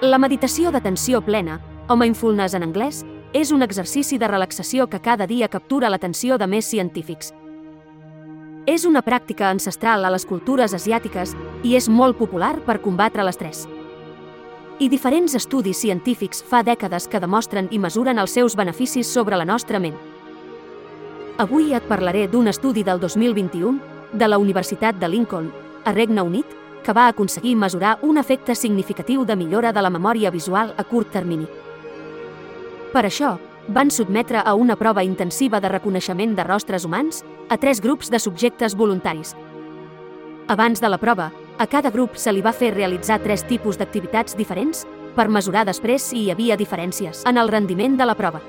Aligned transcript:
La 0.00 0.18
meditació 0.22 0.70
d'atenció 0.70 1.18
plena, 1.26 1.56
o 1.90 1.96
mindfulness 1.98 2.54
en 2.54 2.62
anglès, 2.62 3.00
és 3.34 3.50
un 3.50 3.64
exercici 3.66 4.14
de 4.14 4.28
relaxació 4.30 4.86
que 4.86 5.00
cada 5.02 5.26
dia 5.26 5.48
captura 5.50 5.88
l'atenció 5.90 6.36
de 6.38 6.46
més 6.46 6.68
científics. 6.70 7.32
És 8.70 8.84
una 8.86 9.02
pràctica 9.02 9.48
ancestral 9.50 10.04
a 10.04 10.12
les 10.14 10.24
cultures 10.24 10.74
asiàtiques 10.76 11.34
i 11.64 11.74
és 11.74 11.88
molt 11.88 12.14
popular 12.16 12.60
per 12.62 12.78
combatre 12.78 13.24
l'estrès. 13.26 13.64
I 14.78 14.86
diferents 14.88 15.34
estudis 15.34 15.82
científics 15.82 16.44
fa 16.46 16.62
dècades 16.62 17.08
que 17.10 17.18
demostren 17.18 17.66
i 17.72 17.82
mesuren 17.82 18.22
els 18.22 18.38
seus 18.38 18.54
beneficis 18.54 19.10
sobre 19.10 19.34
la 19.34 19.48
nostra 19.50 19.80
ment. 19.82 19.98
Avui 21.42 21.74
et 21.74 21.82
parlaré 21.90 22.28
d'un 22.28 22.46
estudi 22.46 22.86
del 22.86 23.00
2021 23.02 24.14
de 24.14 24.28
la 24.30 24.38
Universitat 24.38 24.94
de 24.94 25.08
Lincoln, 25.08 25.50
a 25.84 25.90
Regne 25.90 26.22
Unit, 26.22 26.54
que 26.88 26.94
va 26.96 27.06
aconseguir 27.08 27.54
mesurar 27.54 27.98
un 28.00 28.16
efecte 28.16 28.54
significatiu 28.54 29.26
de 29.28 29.34
millora 29.36 29.74
de 29.76 29.82
la 29.84 29.90
memòria 29.92 30.30
visual 30.32 30.70
a 30.80 30.84
curt 30.88 31.10
termini. 31.12 31.44
Per 32.94 33.02
això, 33.04 33.34
van 33.68 33.90
sotmetre 33.92 34.40
a 34.40 34.54
una 34.56 34.76
prova 34.80 35.04
intensiva 35.04 35.60
de 35.60 35.68
reconeixement 35.68 36.32
de 36.32 36.46
rostres 36.48 36.86
humans 36.88 37.20
a 37.50 37.58
tres 37.58 37.82
grups 37.84 38.08
de 38.08 38.18
subjectes 38.18 38.74
voluntaris. 38.74 39.34
Abans 40.48 40.80
de 40.80 40.88
la 40.88 40.96
prova, 40.96 41.28
a 41.58 41.66
cada 41.66 41.90
grup 41.90 42.16
se 42.16 42.32
li 42.32 42.40
va 42.40 42.56
fer 42.56 42.72
realitzar 42.72 43.20
tres 43.20 43.44
tipus 43.44 43.76
d'activitats 43.76 44.32
diferents 44.32 44.86
per 45.14 45.28
mesurar 45.28 45.66
després 45.68 46.08
si 46.08 46.22
hi 46.22 46.30
havia 46.32 46.56
diferències 46.56 47.20
en 47.28 47.36
el 47.36 47.52
rendiment 47.52 48.00
de 48.00 48.08
la 48.08 48.16
prova. 48.16 48.40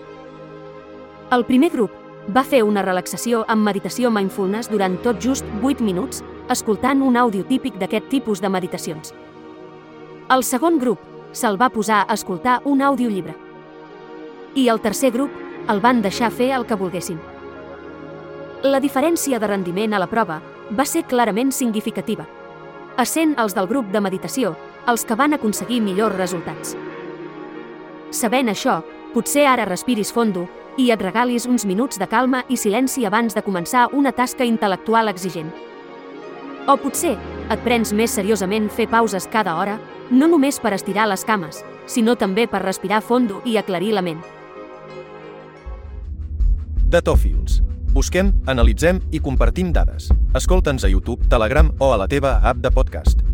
El 1.35 1.44
primer 1.44 1.73
grup 1.75 1.91
va 2.31 2.47
fer 2.47 2.63
una 2.63 2.88
relaxació 2.88 3.44
amb 3.52 3.67
meditació 3.67 4.08
mindfulness 4.08 4.71
durant 4.71 4.95
tot 5.03 5.19
just 5.19 5.44
8 5.59 5.83
minuts, 5.83 6.23
escoltant 6.49 7.02
un 7.05 7.17
àudio 7.17 7.45
típic 7.45 7.77
d'aquest 7.80 8.09
tipus 8.09 8.41
de 8.41 8.49
meditacions. 8.49 9.13
El 10.30 10.44
segon 10.44 10.80
grup 10.80 10.99
se'l 11.31 11.59
va 11.62 11.70
posar 11.70 12.05
a 12.08 12.17
escoltar 12.17 12.59
un 12.66 12.81
audiollibre. 12.81 13.35
I 14.55 14.67
el 14.70 14.81
tercer 14.81 15.11
grup 15.14 15.31
el 15.70 15.81
van 15.81 16.02
deixar 16.02 16.31
fer 16.31 16.52
el 16.58 16.66
que 16.66 16.77
volguessin. 16.77 17.20
La 18.64 18.81
diferència 18.81 19.39
de 19.39 19.47
rendiment 19.47 19.94
a 19.94 20.00
la 20.02 20.09
prova 20.09 20.42
va 20.75 20.86
ser 20.86 21.05
clarament 21.08 21.53
significativa, 21.55 22.25
essent 23.00 23.36
els 23.39 23.55
del 23.55 23.70
grup 23.70 23.92
de 23.94 24.02
meditació 24.02 24.55
els 24.89 25.05
que 25.05 25.16
van 25.16 25.33
aconseguir 25.38 25.80
millors 25.86 26.17
resultats. 26.17 26.75
Sabent 28.11 28.50
això, 28.50 28.81
potser 29.14 29.45
ara 29.47 29.67
respiris 29.70 30.11
fondo 30.14 30.47
i 30.77 30.89
et 30.92 31.02
regalis 31.02 31.45
uns 31.45 31.66
minuts 31.66 32.00
de 32.02 32.08
calma 32.09 32.44
i 32.50 32.58
silenci 32.58 33.05
abans 33.05 33.36
de 33.36 33.44
començar 33.45 33.88
una 33.94 34.11
tasca 34.11 34.47
intel·lectual 34.47 35.11
exigent. 35.11 35.52
O 36.70 36.75
potser 36.78 37.16
et 37.50 37.62
prens 37.66 37.89
més 37.98 38.14
seriosament 38.14 38.67
fer 38.70 38.86
pauses 38.92 39.25
cada 39.34 39.56
hora, 39.58 39.80
no 40.12 40.28
només 40.30 40.59
per 40.62 40.76
estirar 40.76 41.08
les 41.09 41.23
cames, 41.26 41.64
sinó 41.89 42.14
també 42.14 42.45
per 42.48 42.61
respirar 42.61 43.02
fondo 43.02 43.42
i 43.45 43.58
aclarir 43.58 43.95
la 43.98 44.06
ment. 44.06 44.22
Datòfils. 46.94 47.64
Busquem, 47.94 48.30
analitzem 48.45 49.02
i 49.09 49.22
compartim 49.22 49.73
dades. 49.73 50.11
Escolta'ns 50.38 50.86
a 50.86 50.94
YouTube, 50.94 51.26
Telegram 51.30 51.73
o 51.80 51.89
a 51.94 51.98
la 51.98 52.08
teva 52.08 52.38
app 52.45 52.61
de 52.61 52.70
podcast. 52.70 53.28